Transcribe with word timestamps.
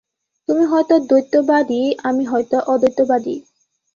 তুমি 0.49 0.63
হয়তো 0.65 0.95
দ্বৈতবাদী, 1.01 1.81
আমি 2.03 2.23
হয়তো 2.25 2.57
অদ্বৈতবাদী। 2.67 3.35